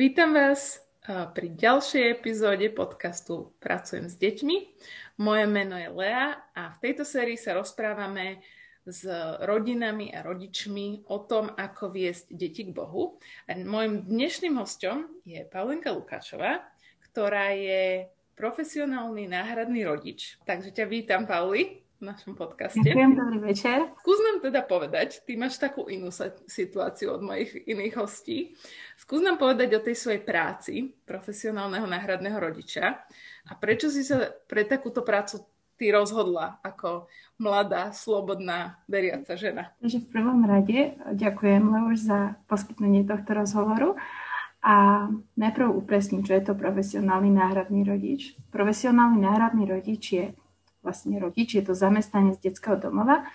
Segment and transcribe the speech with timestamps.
[0.00, 4.56] Vítam vás pri ďalšej epizóde podcastu Pracujem s deťmi.
[5.20, 8.40] Moje meno je Lea a v tejto sérii sa rozprávame
[8.88, 9.04] s
[9.44, 13.20] rodinami a rodičmi o tom, ako viesť deti k Bohu.
[13.44, 16.64] A môjim dnešným hostom je Paulinka Lukáčová,
[17.12, 18.08] ktorá je
[18.40, 20.40] profesionálny náhradný rodič.
[20.48, 22.80] Takže ťa vítam, Pauli v našom podcaste.
[22.80, 23.92] Ďakujem, dobrý večer.
[24.00, 26.08] Skús nám teda povedať, ty máš takú inú
[26.48, 28.56] situáciu od mojich iných hostí.
[28.96, 33.04] Skús nám povedať o tej svojej práci profesionálneho náhradného rodiča
[33.44, 35.44] a prečo si sa pre takúto prácu
[35.76, 37.04] ty rozhodla ako
[37.36, 39.76] mladá, slobodná, veriaca žena?
[39.84, 44.00] Takže v prvom rade ďakujem už za poskytnutie tohto rozhovoru.
[44.60, 45.08] A
[45.40, 48.36] najprv upresním, čo je to profesionálny náhradný rodič.
[48.52, 50.24] Profesionálny náhradný rodič je
[50.80, 53.28] vlastne rodič, je to zamestnanec detského domova,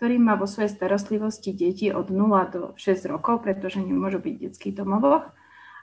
[0.00, 4.42] ktorý má vo svojej starostlivosti deti od 0 do 6 rokov, pretože nemôžu byť v
[4.48, 5.28] detských domovoch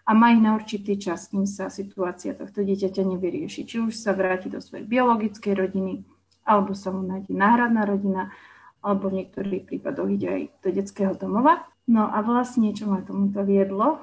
[0.08, 3.68] a má ich na určitý čas, kým sa situácia tohto dieťaťa nevyrieši.
[3.68, 6.08] Či už sa vráti do svojej biologickej rodiny,
[6.48, 8.32] alebo sa mu nájde náhradná rodina,
[8.80, 11.68] alebo v niektorých prípadoch ide aj do detského domova.
[11.92, 14.00] No a vlastne, čo ma tomuto viedlo,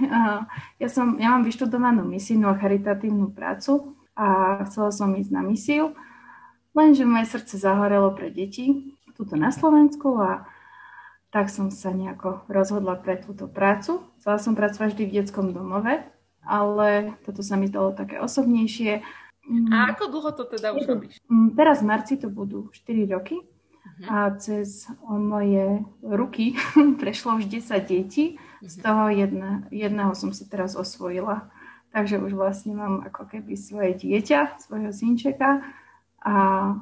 [0.82, 5.92] ja, som, ja mám vyštudovanú misijnú a charitatívnu prácu a chcela som ísť na misiu,
[6.72, 10.48] Lenže moje srdce zahorelo pre deti tuto na Slovensku a
[11.32, 14.04] tak som sa nejako rozhodla pre túto prácu.
[14.20, 16.04] Chcela som pracovať vždy v detskom domove,
[16.44, 19.00] ale toto sa mi zdalo také osobnejšie.
[19.72, 21.14] A ako dlho to teda už robíš?
[21.28, 24.06] Mm, teraz v marci to budú 4 roky uh-huh.
[24.06, 26.56] a cez moje ruky
[27.02, 28.68] prešlo už 10 detí, uh-huh.
[28.68, 28.82] z mhm.
[28.84, 31.48] toho jedna, jedného som si teraz osvojila.
[31.92, 35.60] Takže už vlastne mám ako keby svoje dieťa, svojho synčeka
[36.22, 36.34] a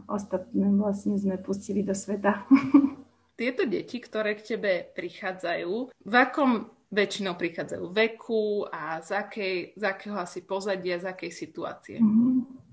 [0.05, 2.45] ostatné vlastne sme pustili do sveta.
[3.41, 9.83] Tieto deti, ktoré k tebe prichádzajú, v akom väčšinou prichádzajú veku a z, akej, z
[9.87, 11.97] akého asi pozadia, z akej situácie?
[12.03, 12.69] Mm-hmm.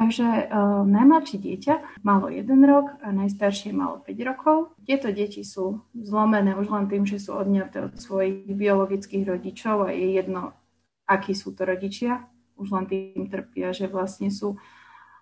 [0.00, 4.72] Takže uh, najmladšie dieťa malo 1 rok a najstaršie malo 5 rokov.
[4.88, 9.92] Tieto deti sú zlomené už len tým, že sú odňaté od svojich biologických rodičov a
[9.92, 10.56] je jedno,
[11.04, 12.24] akí sú to rodičia.
[12.56, 14.56] Už len tým trpia, že vlastne sú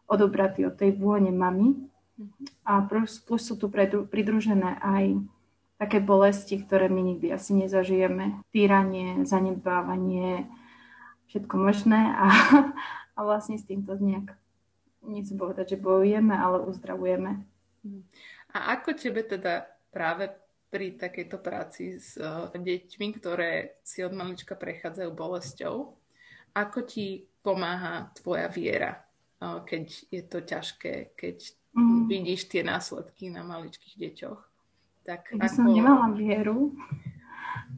[0.08, 1.76] odobratí od tej vône mamy.
[2.66, 3.70] A plus, plus sú tu
[4.10, 5.22] pridružené aj
[5.78, 8.42] také bolesti, ktoré my nikdy asi nezažijeme.
[8.50, 10.50] Týranie, zanedbávanie,
[11.30, 12.26] všetko možné a,
[13.16, 14.34] a vlastne s týmto nejak,
[15.06, 17.38] nechcem povedať, že bojujeme, ale uzdravujeme.
[18.52, 20.34] A ako tebe teda práve
[20.68, 25.96] pri takejto práci s uh, deťmi, ktoré si od malička prechádzajú bolesťou,
[26.52, 29.07] ako ti pomáha tvoja viera?
[29.40, 31.36] Keď je to ťažké, keď
[31.74, 32.10] mm.
[32.10, 34.40] vidíš tie následky na maličkých deťoch.
[35.06, 35.54] Tak Keby ako...
[35.54, 36.74] som nemala vieru,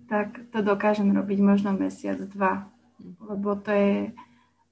[0.09, 2.67] tak to dokážem robiť možno mesiac, dva.
[2.97, 3.15] Mm.
[3.29, 3.95] Lebo to je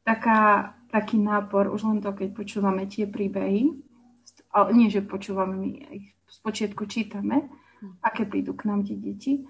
[0.02, 3.76] taká, taký nápor, už len to, keď počúvame tie príbehy,
[4.48, 7.52] ale nie, že počúvame, my ich spočiatku čítame,
[7.84, 8.00] mm.
[8.00, 9.44] aké prídu k nám tie deti.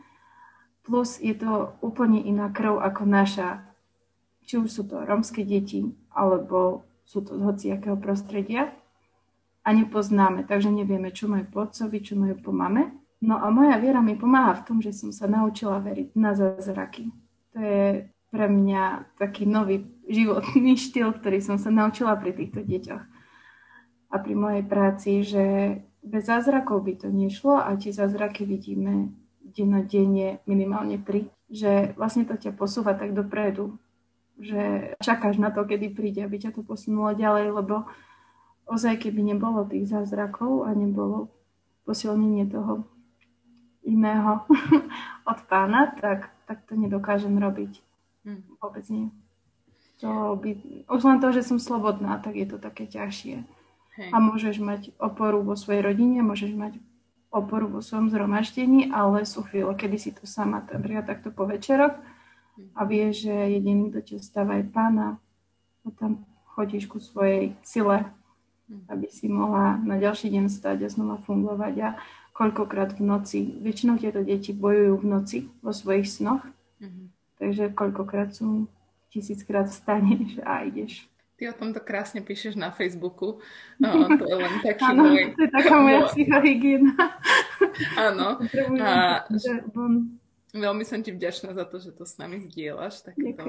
[0.82, 3.62] Plus je to úplne iná krv ako naša,
[4.48, 8.68] či už sú to rómske deti, alebo sú to z hociakého prostredia
[9.64, 12.92] a nepoznáme, takže nevieme, čo majú po otcovi, čo majú po mame.
[13.24, 17.08] No a moja viera mi pomáha v tom, že som sa naučila veriť na zázraky.
[17.56, 17.86] To je
[18.28, 23.04] pre mňa taký nový životný štýl, ktorý som sa naučila pri týchto deťoch.
[24.08, 25.44] A pri mojej práci, že
[26.04, 32.36] bez zázrakov by to nešlo a tie zázraky vidíme dennodenne minimálne tri, že vlastne to
[32.36, 33.80] ťa posúva tak dopredu,
[34.38, 37.90] že čakáš na to, kedy príde, aby ťa to posunulo ďalej, lebo
[38.70, 41.32] ozaj keby nebolo tých zázrakov a nebolo
[41.82, 42.86] posilnenie toho
[43.82, 44.44] iného
[45.30, 47.80] od pána, tak, tak to nedokážem robiť.
[48.22, 48.44] Hmm.
[48.60, 49.08] Vôbec nie.
[49.98, 53.42] To by, už len to, že som slobodná, tak je to také ťažšie.
[53.98, 54.10] Hej.
[54.14, 56.78] A môžeš mať oporu vo svojej rodine, môžeš mať
[57.34, 61.98] oporu vo svojom zhromaždení, ale sú chvíle, kedy si tu sama, napríklad takto po večeroch,
[62.74, 65.18] a vie, že jediný, kto ťa stáva je pána
[65.84, 68.10] a tam chodíš ku svojej sile,
[68.66, 68.90] hm.
[68.90, 71.88] aby si mohla na ďalší deň stať a znova fungovať a
[72.38, 76.46] koľkokrát v noci, väčšinou tieto deti bojujú v noci vo svojich snoch,
[76.78, 77.06] mm-hmm.
[77.42, 78.70] takže koľkokrát sú
[79.10, 81.10] tisíckrát vstaneš a ideš.
[81.34, 83.42] Ty o tomto krásne píšeš na Facebooku.
[83.82, 85.34] No, to je len taký ano, môj...
[85.38, 86.94] to je taká moja psychohygiena.
[87.94, 88.42] Áno.
[88.82, 89.22] A,
[90.56, 93.44] Veľmi som ti vďačná za to, že to s nami zdieľaš, takéto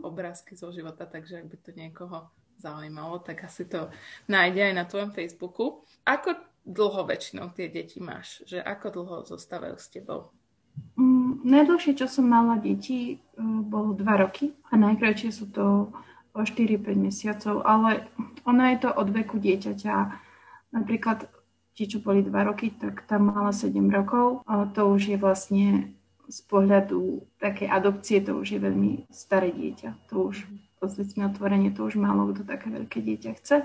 [0.00, 2.16] obrázky zo života, takže ak by to niekoho
[2.56, 3.92] zaujímalo, tak asi to
[4.28, 5.84] nájde aj na tvojom Facebooku.
[6.08, 8.44] Ako dlho väčšinou tie deti máš?
[8.48, 10.32] Že ako dlho zostávajú s tebou?
[10.96, 15.92] Mm, najdlhšie, čo som mala deti, um, bolo 2 roky a najkračšie sú to
[16.30, 18.06] o 4-5 mesiacov, ale
[18.46, 19.94] ono je to od veku dieťaťa.
[20.72, 21.26] Napríklad
[21.74, 25.90] tie, čo boli 2 roky, tak tam mala 7 rokov, ale to už je vlastne
[26.30, 30.08] z pohľadu také adopcie, to už je veľmi staré dieťa.
[30.14, 30.46] To už
[30.80, 33.56] podstate otvorenie, to už málo kto také veľké dieťa chce.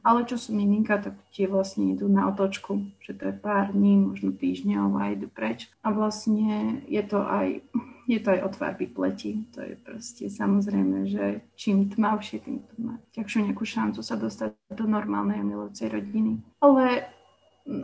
[0.00, 4.00] Ale čo sú miminka, tak tie vlastne idú na otočku, že to je pár dní,
[4.00, 5.68] možno týždňov a idú preč.
[5.84, 7.60] A vlastne je to aj,
[8.08, 9.44] je to aj o tvarby pleti.
[9.52, 14.56] To je proste samozrejme, že čím tmavšie, tým to má ťažšiu nejakú šancu sa dostať
[14.72, 16.40] do normálnej a milujúcej rodiny.
[16.64, 17.04] Ale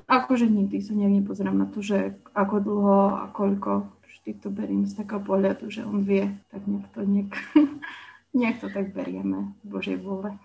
[0.08, 3.99] akože nikdy sa nepozerám na to, že ako dlho a koľko.
[4.20, 7.32] Vždy to beriem z takého pohľadu, že on vie, tak nech to niek
[8.30, 10.38] Nejak to tak berieme, Božej vôle.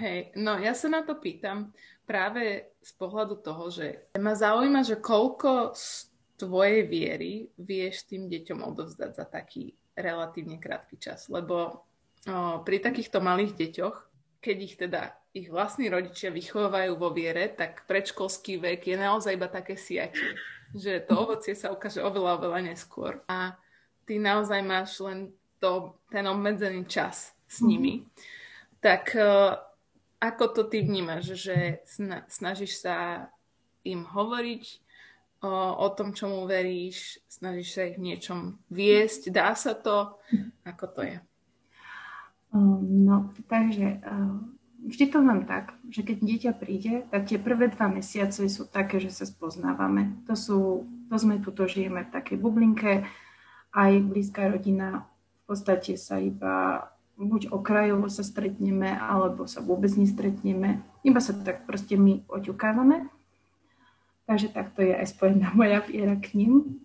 [0.00, 1.70] Hej, no ja sa na to pýtam
[2.08, 6.08] práve z pohľadu toho, že ma zaujíma, že koľko z
[6.40, 11.28] tvojej viery vieš tým deťom odovzdať za taký relatívne krátky čas.
[11.28, 11.84] Lebo
[12.24, 13.96] o, pri takýchto malých deťoch,
[14.40, 15.02] keď ich teda
[15.36, 20.32] ich vlastní rodičia vychovajú vo viere, tak predškolský vek je naozaj iba také siatie,
[20.74, 23.22] že to ovocie sa ukáže oveľa, oveľa neskôr.
[23.30, 23.54] A
[24.08, 25.30] ty naozaj máš len
[25.60, 27.68] to, ten obmedzený čas s mhm.
[27.68, 27.94] nimi.
[28.00, 28.34] Mm-hmm.
[28.80, 29.58] Tak uh,
[30.20, 33.28] ako to ty vnímaš, že sna- snažíš sa
[33.86, 34.64] im hovoriť
[35.42, 35.52] o,
[35.82, 40.18] o tom, čomu veríš, snažíš sa ich v niečom viesť, dá sa to?
[40.64, 41.18] Ako to je?
[42.56, 44.40] No, takže uh,
[44.86, 49.02] vždy to mám tak, že keď dieťa príde, tak tie prvé dva mesiace sú také,
[49.02, 50.22] že sa spoznávame.
[50.30, 53.02] To sú, to sme tu, to žijeme v takej bublinke,
[53.74, 55.04] aj blízka rodina
[55.44, 56.86] v podstate sa iba
[57.16, 60.84] buď okrajovo sa stretneme, alebo sa vôbec nestretneme.
[61.00, 63.08] Iba sa tak proste my oťukávame.
[64.26, 66.82] Takže takto je aj spojená moja viera k ním.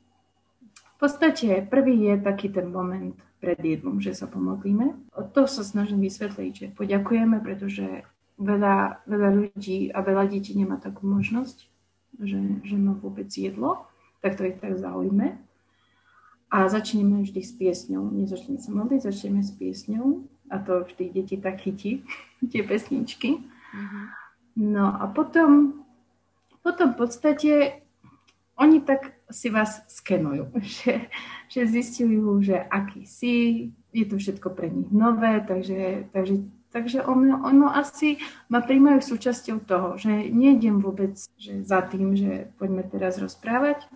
[1.01, 4.94] Podstate prvý je taký ten moment pred jedlom, že sa pomodlíme.
[5.18, 8.06] O to sa snažím vysvetliť, že poďakujeme, pretože
[8.38, 11.65] veľa, veľa ľudí a veľa detí nemá takú možnosť,
[12.21, 13.89] že, že má vôbec jedlo,
[14.21, 15.42] tak to je tak zaujme.
[16.53, 18.13] A začneme vždy s piesňou.
[18.13, 20.30] Nezačneme sa modliť, začneme s piesňou.
[20.53, 22.06] A to vždy deti tak chytí,
[22.53, 23.42] tie pesničky.
[23.42, 24.06] Uh-huh.
[24.53, 25.81] No a potom,
[26.62, 27.51] potom v podstate
[28.62, 31.07] oni tak si vás skenujú, že,
[31.48, 33.33] že zistujú, že aký si,
[33.92, 36.36] je to všetko pre nich nové, takže, takže,
[36.72, 42.51] takže ono, ono asi ma príjmajú súčasťou toho, že nejdem vôbec že za tým, že
[42.56, 43.88] poďme teraz rozprávať,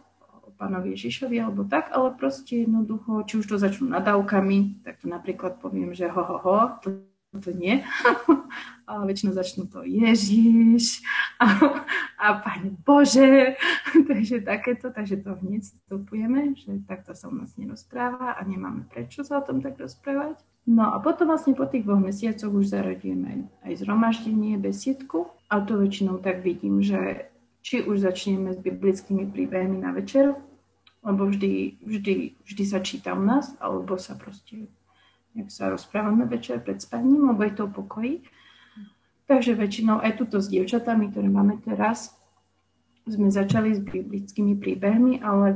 [0.56, 5.60] pánovi Ježišovi alebo tak, ale proste jednoducho, či už to začnú nadávkami, tak to napríklad
[5.60, 7.04] poviem, že ho, ho, ho, to,
[7.40, 7.84] to nie.
[8.86, 11.02] ale väčšinou začnú to Ježiš
[11.42, 11.46] a,
[12.22, 13.58] a Pane Bože.
[14.10, 19.26] takže takéto, takže to hneď vstupujeme, že takto sa u nás nerozpráva a nemáme prečo
[19.26, 20.38] sa o tom tak rozprávať.
[20.66, 23.40] No a potom vlastne po tých dvoch mesiacoch už zaradíme aj,
[23.70, 27.30] aj zhromaždenie, besiedku a to väčšinou tak vidím, že
[27.66, 30.38] či už začneme s biblickými príbehmi na večer,
[31.06, 32.16] lebo vždy, vždy,
[32.46, 34.70] vždy sa číta u nás, alebo sa proste
[35.36, 38.14] nejak sa rozprávame večer pred spaním, lebo je to v pokoji.
[39.26, 42.14] Takže väčšinou aj tuto s dievčatami, ktoré máme teraz,
[43.06, 45.54] sme začali s biblickými príbehmi, ale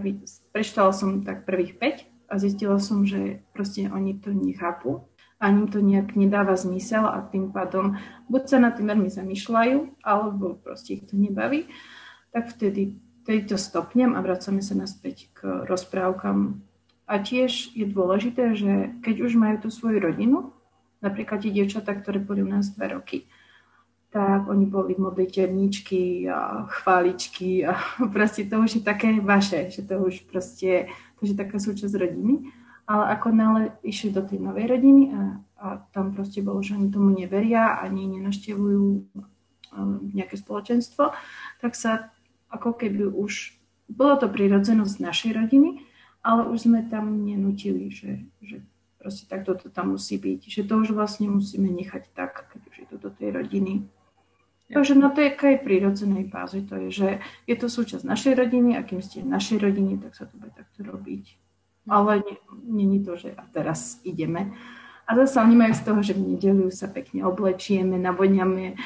[0.53, 5.05] prečítala som tak prvých 5 a zistila som, že proste oni to nechápu
[5.39, 7.95] ani to nejak nedáva zmysel a tým pádom
[8.27, 11.63] buď sa na tým veľmi zamýšľajú, alebo proste ich to nebaví
[12.31, 16.61] tak vtedy, vtedy to stopnem a vracame sa naspäť k rozprávkam.
[17.09, 20.53] A tiež je dôležité, že keď už majú tú svoju rodinu,
[21.01, 23.25] napríklad tie dievčatá, ktoré boli u nás dva roky,
[24.13, 27.77] tak oni boli modlitevníčky a chváličky a
[28.15, 32.53] proste to už je také vaše, že to už proste, to je taká súčasť rodiny.
[32.89, 35.21] Ale ako nále išli do tej novej rodiny a,
[35.61, 41.13] a tam proste bolo, že oni tomu neveria, ani nenaštevujú um, nejaké spoločenstvo,
[41.61, 42.09] tak sa
[42.49, 43.53] ako keby už,
[43.85, 45.85] bolo to prirodzenosť našej rodiny,
[46.23, 48.59] ale už sme tam nenutili, že, že
[48.99, 52.75] proste takto to tam musí byť, že to už vlastne musíme nechať tak, keď už
[52.75, 53.87] je to do tej rodiny.
[54.69, 55.33] Takže na tej
[55.65, 57.09] prírodzenej báze to je, že
[57.49, 60.53] je to súčasť našej rodiny a kým ste v našej rodine, tak sa to bude
[60.53, 61.25] takto robiť.
[61.89, 62.21] Ale
[62.69, 64.53] není to, že a teraz ideme.
[65.09, 68.77] A zase oni majú z toho, že v nedeliu sa pekne oblečieme, navoňame.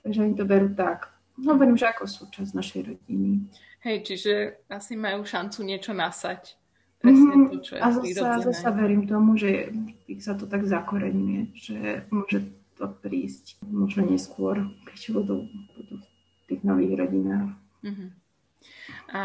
[0.00, 1.12] Takže oni to berú tak.
[1.36, 3.44] No verím, že ako súčasť našej rodiny.
[3.84, 4.32] Hej, čiže
[4.72, 6.59] asi majú šancu niečo nasať.
[7.00, 7.48] Presne mm-hmm.
[7.48, 9.72] to, čo je A zase, zase verím tomu, že
[10.04, 12.44] ich sa to tak zakoreňuje, že môže
[12.76, 15.36] to prísť možno neskôr, keď budú,
[15.76, 17.56] budú v tých nových rodinách.
[17.80, 18.08] Mm-hmm.
[19.16, 19.22] A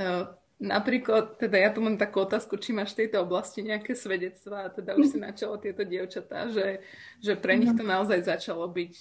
[0.00, 0.24] uh,
[0.60, 4.96] napríklad, teda ja tu mám takú otázku, či máš v tejto oblasti nejaké svedectvá, teda
[4.96, 6.84] už si načala tieto dievčatá, že,
[7.20, 8.92] že pre nich to naozaj začalo byť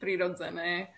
[0.00, 0.92] prirodzené,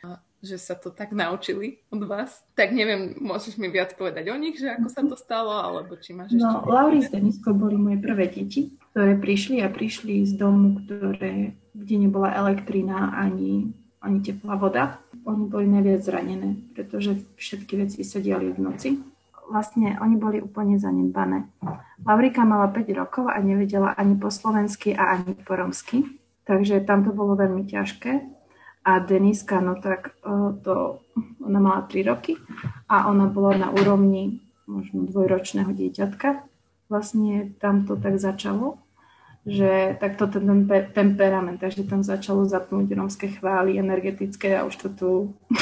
[0.47, 2.47] že sa to tak naučili od vás.
[2.55, 6.15] Tak neviem, môžeš mi viac povedať o nich, že ako sa to stalo, alebo či
[6.15, 6.47] máš ešte...
[6.47, 11.59] No, Lauri s Deniskou boli moje prvé deti, ktoré prišli a prišli z domu, ktoré,
[11.75, 13.75] kde nebola elektrina ani
[14.07, 15.03] ani teplá voda.
[15.27, 18.89] Oni boli najviac zranené, pretože všetky veci sa diali v noci.
[19.51, 21.51] Vlastne oni boli úplne zanedbané.
[22.07, 26.07] Laurika mala 5 rokov a nevedela ani po slovensky a ani po romsky,
[26.47, 28.36] takže tam to bolo veľmi ťažké.
[28.87, 30.15] A Deniska, no tak
[30.63, 31.03] to,
[31.43, 32.39] ona mala 3 roky
[32.87, 34.39] a ona bola na úrovni
[34.71, 36.47] možno dvojročného dieťatka.
[36.87, 38.79] Vlastne tam to tak začalo
[39.47, 40.43] že takto ten
[40.91, 45.11] temperament, takže tam začalo zapnúť romské chvály energetické a už to tu,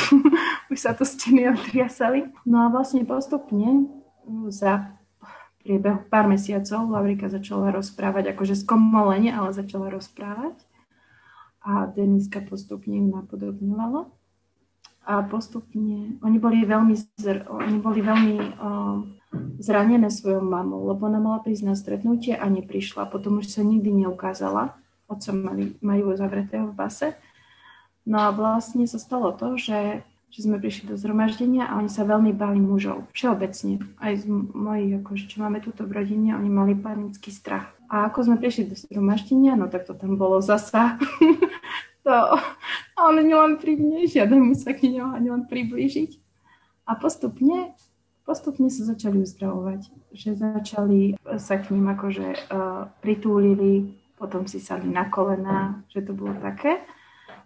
[0.72, 2.32] už sa to steny otriasali.
[2.48, 3.84] No a vlastne postupne
[4.48, 4.88] za
[5.60, 10.56] priebehu pár mesiacov Laurika začala rozprávať, akože skomolenie, ale začala rozprávať.
[11.64, 14.04] A Deniska postupne ju napodobňovala.
[15.04, 16.96] A postupne, oni boli veľmi,
[17.48, 19.04] oni boli veľmi uh,
[19.60, 23.08] zranené svojou mamou, lebo ona mala prísť na stretnutie a neprišla.
[23.12, 24.76] Potom už sa nikdy neukázala.
[25.04, 27.08] Otca mali, majú zavretého v base.
[28.08, 32.08] No a vlastne sa stalo to, že, že sme prišli do zhromaždenia a oni sa
[32.08, 33.04] veľmi báli mužov.
[33.12, 33.84] Všeobecne.
[34.00, 37.72] Aj z mojich, akože, čo máme túto v rodine, oni mali panický strach.
[37.94, 40.98] A ako sme prišli do zhromaždenia, no tak to tam bolo zasa.
[42.04, 42.14] to,
[42.98, 46.18] on len pri mne, žiaden mu sa k ani len priblížiť.
[46.90, 47.78] A postupne
[48.24, 49.80] postupne sa začali uzdravovať,
[50.16, 56.16] že začali sa k ním akože uh, pritúlili, potom si sadli na kolena, že to
[56.16, 56.80] bolo také.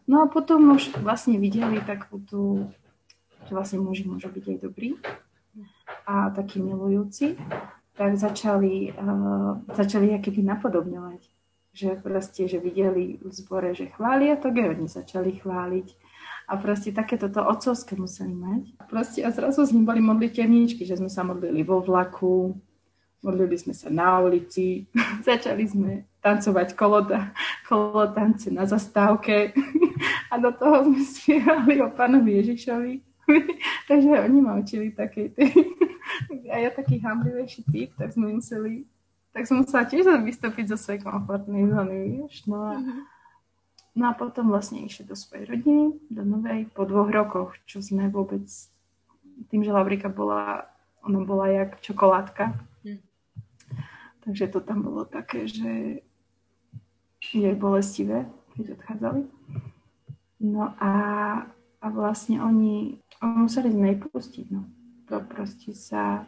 [0.08, 2.70] No a potom už vlastne videli takú tú,
[3.50, 4.96] že vlastne muži môžu byť aj dobrí
[6.08, 7.36] a takí milujúci,
[7.98, 11.20] tak začali, uh, začali keby napodobňovať.
[11.74, 15.88] Že proste, že videli v zbore, že chvália, tak aj oni začali chváliť
[16.48, 18.62] a proste takéto to otcovské museli mať.
[18.88, 22.56] Proste a zrazu z nich boli modlitevníčky, že sme sa modlili vo vlaku,
[23.20, 24.88] modlili sme sa na ulici,
[25.28, 25.92] začali sme
[26.24, 27.36] tancovať kolota,
[27.68, 29.52] kolotance na zastávke
[30.32, 33.07] a do toho sme spievali o pánovi Ježišovi.
[33.90, 35.30] Takže oni ma učili také
[36.52, 38.88] a ja taký hamblivejší typ, tak sme museli
[39.28, 43.18] tak som musela tiež vystúpiť zo svojej komfortnej zóny, vieš, no a mm-hmm
[43.98, 48.06] No a potom vlastne išli do svojej rodiny, do novej, po dvoch rokoch, čo sme
[48.06, 48.46] vôbec,
[49.50, 50.70] tým, že Laurika bola,
[51.02, 52.54] ona bola jak čokoládka.
[52.86, 53.02] Hm.
[54.22, 55.98] Takže to tam bolo také, že
[57.34, 59.22] je bolestivé, keď odchádzali.
[60.46, 60.92] No a,
[61.78, 64.66] a vlastne oni, oni museli sme jej pustiť, no.
[65.08, 66.26] To proste sa,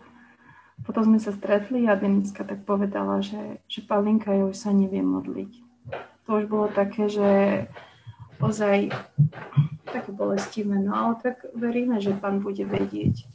[0.86, 5.04] potom sme sa stretli a Deniska tak povedala, že, že Paulinka ja už sa nevie
[5.04, 5.70] modliť
[6.30, 7.28] to už bolo také, že
[8.38, 8.94] ozaj
[9.90, 10.78] také bolestivé.
[10.78, 13.26] No ale tak veríme, že pán bude vedieť,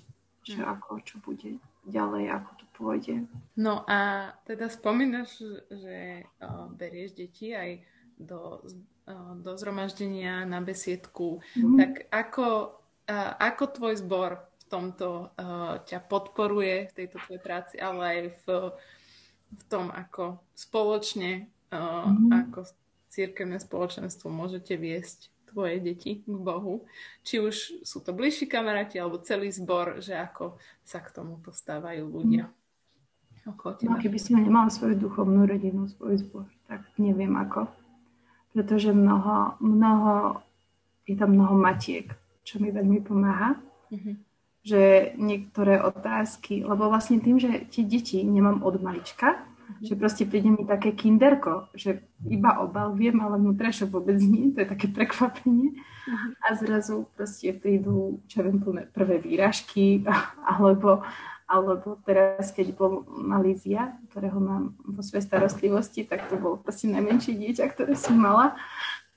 [0.47, 0.67] že hm.
[0.79, 3.15] ako, čo bude ďalej, ako to pôjde.
[3.59, 6.23] No a teda spomínaš, že
[6.79, 7.83] berieš deti aj
[8.15, 8.63] do,
[9.41, 11.45] do zhromaždenia na besiedku.
[11.53, 11.77] Mm-hmm.
[11.77, 12.47] Tak ako,
[13.37, 15.29] ako tvoj zbor v tomto
[15.85, 18.45] ťa podporuje v tejto tvojej práci, ale aj v,
[19.53, 22.49] v tom, ako spoločne, mm-hmm.
[22.49, 22.65] ako
[23.13, 26.83] církevné spoločenstvo môžete viesť tvoje deti k Bohu.
[27.23, 32.03] Či už sú to bližší kamaráti alebo celý zbor, že ako sa k tomu postávajú
[32.09, 32.51] ľudia.
[33.45, 37.69] No, keby si nemala svoju duchovnú rodinu, svoj zbor, tak neviem ako.
[38.55, 40.39] Pretože mnoho, mnoho,
[41.03, 42.07] je tam mnoho matiek,
[42.47, 43.59] čo mi veľmi pomáha.
[43.91, 44.15] Mm-hmm.
[44.65, 44.81] Že
[45.19, 49.43] niektoré otázky, lebo vlastne tým, že tie deti nemám od malička,
[49.81, 54.61] že proste príde mi také kinderko, že iba obal viem, ale vnútrajšie vôbec nie, to
[54.63, 55.75] je také prekvapenie.
[55.75, 56.29] Uh-huh.
[56.45, 60.05] A zrazu proste prídu, čo viem, plné prvé výražky,
[60.57, 61.01] alebo,
[61.45, 66.89] alebo teraz, keď bol malý Zia, ktorého mám vo svojej starostlivosti, tak to bolo proste
[66.89, 68.57] najmenšie dieťa, ktoré som mala.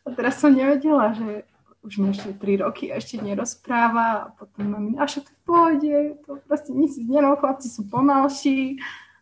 [0.05, 1.49] A teraz som nevedela, že
[1.81, 6.21] už má ešte 3 roky a ešte nerozpráva a potom mám, a však to pôjde,
[6.29, 8.77] to proste nič si chlapci sú pomalší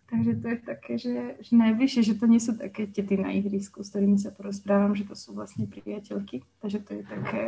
[0.07, 3.83] Takže to je také, že, že najbližšie, že to nie sú také tety na ihrisku,
[3.83, 6.47] s ktorými sa porozprávam, že to sú vlastne priateľky.
[6.63, 7.45] Takže to je také,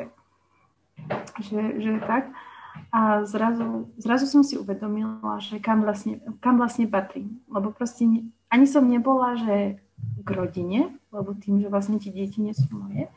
[1.38, 2.34] že, že tak.
[2.92, 7.42] A zrazu, zrazu som si uvedomila, že kam vlastne, kam vlastne patrím.
[7.50, 8.04] Lebo proste
[8.48, 9.82] ani som nebola, že
[10.22, 13.10] k rodine, lebo tým, že vlastne tie deti nie sú moje,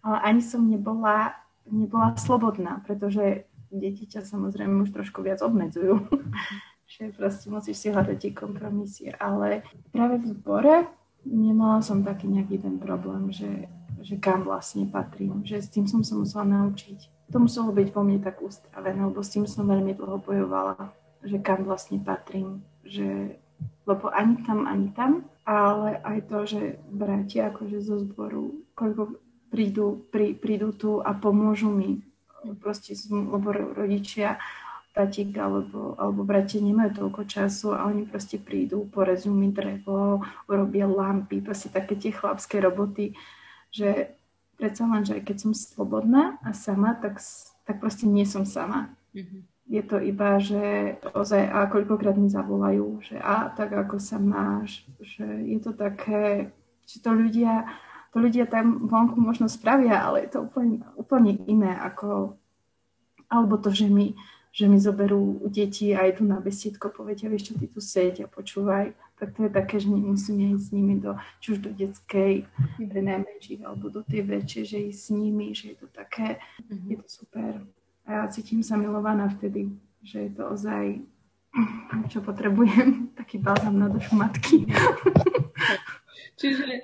[0.00, 1.34] ale ani som nebola,
[1.66, 6.06] nebola slobodná, pretože deti ťa samozrejme už trošku viac obmedzujú
[6.90, 9.62] že proste musíš si hľadať tie kompromisie, ale
[9.94, 10.90] práve v zbore
[11.22, 16.00] nemala som taký nejaký ten problém, že, že kam vlastne patrím, že s tým som
[16.00, 17.30] sa musela naučiť.
[17.30, 20.90] To muselo byť vo mne tak ústravené, lebo s tým som veľmi dlho bojovala,
[21.22, 23.38] že kam vlastne patrím, že
[23.86, 29.18] lebo ani tam, ani tam, ale aj to, že bratia akože zo zboru, koľko
[29.50, 32.00] prídu, prí, prídu tu a pomôžu mi,
[32.62, 34.38] proste, lebo rodičia
[34.90, 40.86] tatík alebo, alebo bratia nemajú toľko času a oni proste prídu, porezú mi drevo, urobia
[40.86, 43.14] lampy, proste také tie chlapské roboty,
[43.70, 44.14] že
[44.60, 47.22] predsa len, že keď som slobodná a sama, tak,
[47.64, 48.92] tak proste nie som sama.
[49.16, 49.42] Mm-hmm.
[49.70, 54.82] Je to iba, že ozaj a koľkokrát mi zavolajú, že a tak ako sa máš,
[54.98, 56.50] že je to také,
[56.84, 57.70] že to ľudia,
[58.10, 62.34] to ľudia tam vonku možno spravia, ale je to úplne, úplne iné ako,
[63.30, 64.18] alebo to, že mi
[64.50, 68.26] že mi zoberú deti a idú na besiedko, povedia, vieš čo, ty tu seď a
[68.26, 72.50] počúvaj, tak to je také, že nemusíme ísť s nimi do, či už do detskej,
[72.82, 76.90] pre najmenších, alebo do tej väčšej, že ísť s nimi, že je to také, mm-hmm.
[76.90, 77.52] je to super.
[78.06, 79.70] A ja cítim sa milovaná vtedy,
[80.02, 80.98] že je to ozaj,
[82.10, 84.66] čo potrebujem, taký balzam na dušu matky.
[86.40, 86.82] Čiže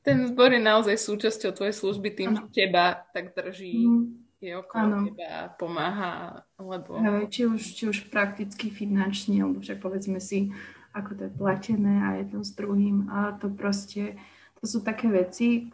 [0.00, 4.84] ten zbor je naozaj súčasťou tvojej služby tým, že teba tak drží mm je okolo
[4.84, 4.98] ano.
[5.08, 7.00] teba pomáha, lebo...
[7.32, 10.52] Či už, či už prakticky, finančne, alebo však povedzme si,
[10.92, 13.08] ako to je platené a jedno s druhým.
[13.08, 14.20] A to proste,
[14.60, 15.72] to sú také veci,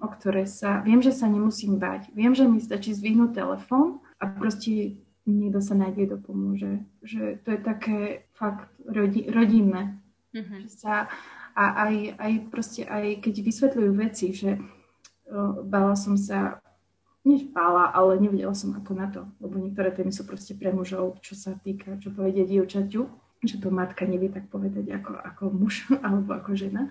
[0.00, 2.08] o ktoré sa, viem, že sa nemusím bať.
[2.16, 4.96] Viem, že mi stačí zvihnúť telefón a proste
[5.28, 6.72] niekto sa nájde, kto pomôže.
[7.04, 7.98] Že to je také
[8.32, 10.00] fakt rodi, rodinné.
[10.32, 10.58] Mm-hmm.
[10.64, 10.94] Že sa,
[11.52, 14.56] a aj, aj proste, aj keď vysvetľujú veci, že
[15.68, 16.64] bala som sa
[17.24, 21.20] než bála, ale nevedela som ako na to, lebo niektoré témy sú proste pre mužov,
[21.20, 23.02] čo sa týka, čo povedia dievčaťu,
[23.40, 26.88] že to matka nevie tak povedať ako, ako muž alebo ako žena.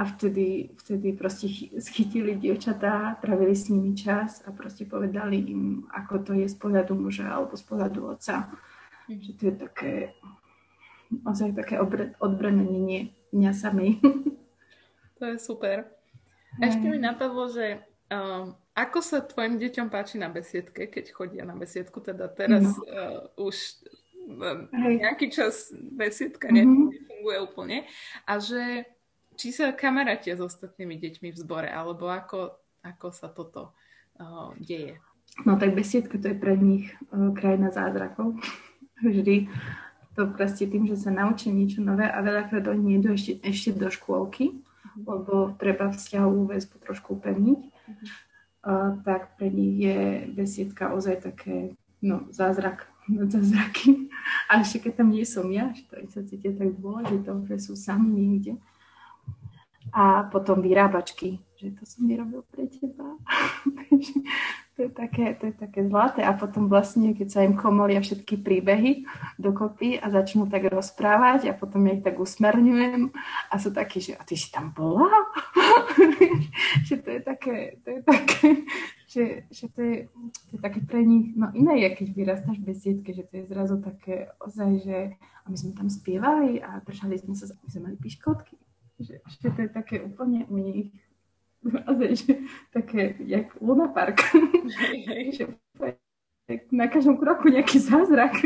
[0.00, 6.24] A vtedy, vtedy proste schytili dievčatá, travili s nimi čas a proste povedali im, ako
[6.24, 8.48] to je z pohľadu muža alebo z pohľadu otca.
[9.08, 9.20] Mm.
[9.20, 9.92] Že to je také,
[11.26, 11.76] ozaj také
[12.16, 13.90] odbrenenie mňa samej.
[15.20, 15.84] To je super.
[16.64, 21.52] Ešte mi napadlo, že um, ako sa tvojim deťom páči na besiedke, keď chodia na
[21.52, 22.00] besiedku?
[22.00, 22.80] Teda teraz no.
[22.88, 23.56] uh, už
[24.40, 26.88] uh, nejaký čas besiedka mm-hmm.
[26.88, 27.78] nefunguje úplne.
[28.24, 28.88] A že
[29.36, 33.76] či sa kamarátia s ostatnými deťmi v zbore, alebo ako, ako sa toto
[34.16, 34.96] uh, deje?
[35.44, 38.40] No tak besiedka to je pre nich uh, krajina zázrakov.
[39.04, 39.48] Vždy
[40.16, 43.88] to proste tým, že sa naučia niečo nové a veľakrát oni idú ešte, ešte do
[43.92, 45.04] škôlky, mhm.
[45.04, 47.60] lebo treba vzťahovú väzbu trošku upevniť.
[47.60, 48.28] Mm-hmm
[49.04, 54.12] tak pre nich je besiedka ozaj také, no, zázrak nad zázraky.
[54.52, 57.72] A ešte keď tam nie som ja, že to sa cítia tak dôležité, že sú
[57.74, 58.54] sami niekde.
[59.90, 63.18] A potom vyrábačky, že to som vyrobil pre teba.
[64.80, 66.24] to, je také, to je také zlaté.
[66.24, 69.04] A potom vlastne, keď sa im komolia všetky príbehy
[69.36, 73.12] dokopy a začnú tak rozprávať a potom ja ich tak usmerňujem
[73.52, 75.12] a sú takí, že a ty si tam bola?
[76.88, 78.48] že to je také, to je také,
[79.04, 79.96] že, že to, je,
[80.48, 83.52] to je také pre nich, no iné je, keď vyrastáš bez sietke, že to je
[83.52, 84.98] zrazu také ozaj, že
[85.44, 88.56] a my sme tam spievali a držali sme sa, my sme mali piškotky.
[89.00, 90.92] Že, že to je také úplne u nich
[91.64, 92.32] ozaj, že
[92.72, 94.24] také, jak Luna Park.
[95.36, 95.46] že
[96.74, 98.42] na každom kroku nejaký zázrak,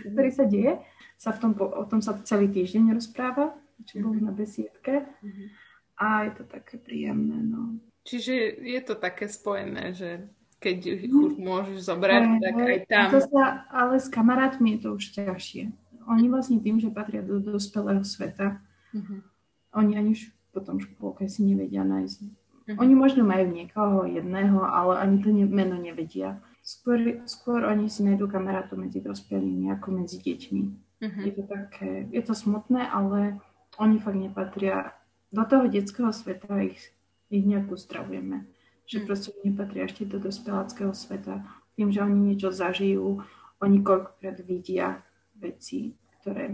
[0.00, 0.80] ktorý sa deje.
[1.18, 3.52] Sa v tom, o tom sa celý týždeň rozpráva,
[3.84, 5.02] čo bolo na besiedke.
[5.18, 5.48] Mm-hmm.
[5.98, 7.82] A je to také príjemné, no.
[8.06, 10.30] Čiže je to také spojené, že
[10.62, 13.08] keď ich už môžeš zobrať, aj, tak aj tam.
[13.14, 15.62] To sa, ale s kamarátmi je to už ťažšie.
[16.06, 18.62] Oni vlastne tým, že patria do dospelého sveta,
[18.94, 19.20] uh-huh.
[19.74, 22.18] oni ani už potom škôlke si nevedia nájsť.
[22.24, 22.78] Uh-huh.
[22.80, 26.40] Oni možno majú niekoho jedného, ale ani to ne, meno nevedia.
[26.60, 30.62] Skôr, skôr oni si nájdú kamarátov medzi dospelými ako medzi deťmi.
[30.98, 31.22] Uh-huh.
[31.24, 33.40] Je to také, je to smutné, ale
[33.78, 34.92] oni fakt nepatria
[35.32, 36.80] do toho detského sveta ich,
[37.28, 38.48] ich nejak ustravujeme.
[38.88, 39.04] Že mm.
[39.04, 41.44] proste nepatria ešte do dospeláckého sveta.
[41.76, 43.20] Tým, že oni niečo zažijú,
[43.60, 45.04] oni koľkokrát vidia
[45.36, 46.48] veci, ktoré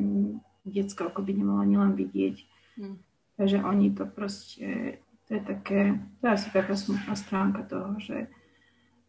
[0.66, 2.36] detsko ako by nemalo ani len vidieť.
[2.82, 2.96] Mm.
[3.34, 8.30] Takže oni to proste, to je také, to je asi taká smutná stránka toho, že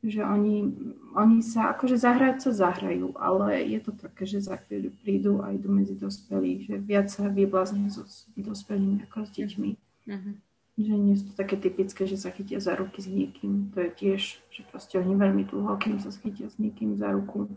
[0.06, 0.70] že oni,
[1.18, 5.50] oni sa, akože zahrať sa zahrajú, ale je to také, že za chvíľu prídu a
[5.50, 8.06] idú medzi dospelí, že viac sa vyblázne so
[8.38, 9.70] dospelými ako s deťmi.
[10.06, 10.34] Uh-huh.
[10.78, 13.74] Že nie sú to také typické, že sa chytia za ruky s niekým.
[13.74, 14.22] To je tiež,
[14.54, 17.50] že proste oni veľmi dlho, kým sa chytia s niekým za ruku.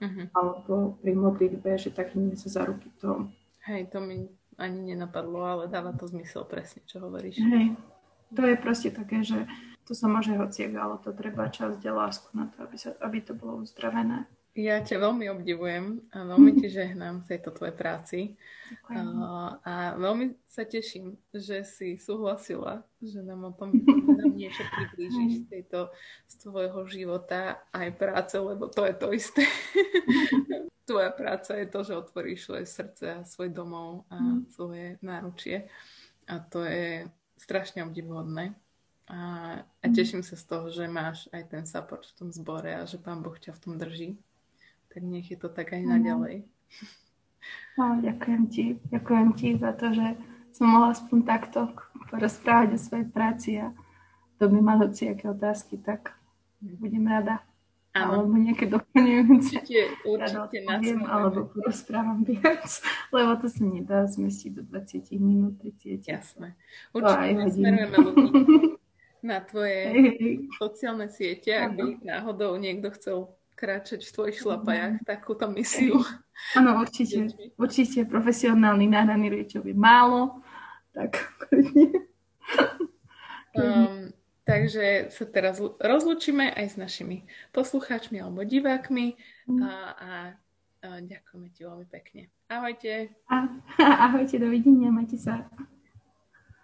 [0.00, 0.26] uh-huh.
[0.34, 3.28] alebo pri modlitbe, že tak sa za ruky to...
[3.68, 4.26] Hej, to mi
[4.58, 7.40] ani nenapadlo, ale dáva to zmysel presne, čo hovoríš.
[7.40, 7.76] Hej,
[8.32, 9.44] to je proste také, že
[9.84, 13.18] to sa môže hociek, ale to treba čas, kde lásku na to, aby, sa, aby
[13.20, 14.24] to bolo uzdravené.
[14.52, 18.18] Ja ťa veľmi obdivujem a veľmi ti žehnám v tejto tvojej práci.
[18.92, 19.00] A,
[19.64, 23.72] a veľmi sa teším, že si súhlasila, že nám o tom
[24.20, 25.88] nám niečo priblížiš z, tejto,
[26.28, 29.44] z tvojho života aj práce, lebo to je to isté.
[30.88, 34.50] Tvoja práca je to, že otvoríš svoje srdce a svoj domov a mm.
[34.52, 35.70] svoje náručie.
[36.26, 37.06] A to je
[37.38, 38.52] strašne obdivuhodné.
[39.08, 39.20] A,
[39.62, 39.94] a mm.
[39.94, 43.22] teším sa z toho, že máš aj ten support v tom zbore a že Pán
[43.22, 44.18] Boh ťa v tom drží
[44.92, 46.44] tak nech je to tak aj naďalej.
[47.80, 48.76] No, ďakujem ti.
[48.92, 50.20] Ďakujem ti za to, že
[50.52, 51.72] som mohla aspoň takto
[52.12, 53.72] porozprávať o svojej práci a
[54.36, 56.12] to by mal aké otázky, tak
[56.60, 57.40] budem rada.
[57.92, 58.24] Áno.
[58.24, 59.52] Alebo nejaké doplňujúce.
[59.52, 62.64] Určite, určite poviem, alebo porozprávam viac,
[63.16, 66.00] lebo to sa nedá zmestiť do 20 minút, 30.
[66.00, 66.56] Jasné.
[66.96, 68.28] Určite smerujeme ľudí
[69.30, 69.80] na tvoje
[70.56, 75.06] sociálne siete, ak by náhodou niekto chcel kráčať v tvojich šlapajách mhm.
[75.06, 76.02] takúto misiu.
[76.58, 77.30] Áno, určite.
[77.54, 80.42] Určite profesionálny náhraný riečov je málo.
[80.92, 81.16] Tak
[83.56, 84.12] um,
[84.44, 87.24] takže sa teraz rozlučíme aj s našimi
[87.56, 89.16] poslucháčmi alebo divákmi
[89.48, 89.60] mm.
[89.64, 90.10] a, a,
[90.84, 92.28] a ďakujeme ti veľmi pekne.
[92.52, 93.16] Ahojte.
[93.32, 93.48] A,
[94.12, 95.48] ahojte, dovidenia, majte sa.